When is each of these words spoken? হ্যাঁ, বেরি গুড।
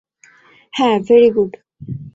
হ্যাঁ, 0.73 0.97
বেরি 1.07 1.29
গুড। 1.35 1.51